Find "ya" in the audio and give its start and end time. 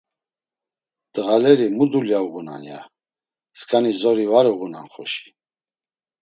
2.71-2.81